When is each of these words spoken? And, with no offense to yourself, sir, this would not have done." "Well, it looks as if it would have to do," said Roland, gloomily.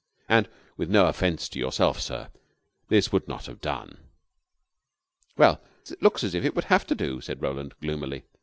And, 0.27 0.49
with 0.77 0.89
no 0.89 1.05
offense 1.05 1.47
to 1.49 1.59
yourself, 1.59 1.99
sir, 2.01 2.29
this 2.87 3.11
would 3.11 3.27
not 3.27 3.45
have 3.45 3.61
done." 3.61 3.99
"Well, 5.37 5.61
it 5.87 6.01
looks 6.01 6.23
as 6.23 6.33
if 6.33 6.43
it 6.43 6.55
would 6.55 6.65
have 6.73 6.87
to 6.87 6.95
do," 6.95 7.21
said 7.21 7.39
Roland, 7.39 7.75
gloomily. 7.79 8.23